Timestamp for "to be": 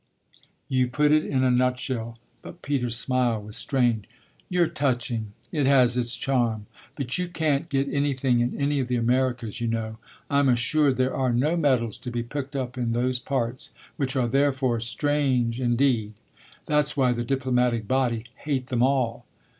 11.99-12.23